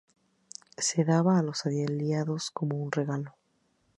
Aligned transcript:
Se 0.79 1.05
daba 1.05 1.37
a 1.37 1.43
los 1.43 1.63
aliados 1.67 2.49
como 2.49 2.75
un 2.75 2.91
regalo. 2.91 3.35